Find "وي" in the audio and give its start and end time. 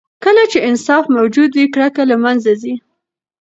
1.57-1.65